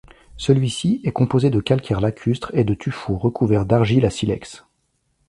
[0.35, 4.65] Celui-ci est composé de calcaire lacustre et de tuffeau recouvert d'argile à silex.